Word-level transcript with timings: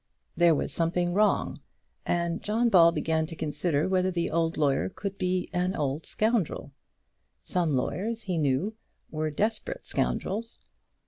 There 0.35 0.55
was 0.55 0.73
something 0.73 1.13
wrong, 1.13 1.59
and 2.07 2.41
John 2.41 2.69
Ball 2.69 2.91
began 2.91 3.27
to 3.27 3.35
consider 3.35 3.87
whether 3.87 4.09
the 4.09 4.31
old 4.31 4.57
lawyer 4.57 4.89
could 4.89 5.19
be 5.19 5.47
an 5.53 5.75
old 5.75 6.07
scoundrel. 6.07 6.71
Some 7.43 7.75
lawyers, 7.77 8.23
he 8.23 8.39
knew, 8.39 8.73
were 9.11 9.29
desperate 9.29 9.85
scoundrels. 9.85 10.57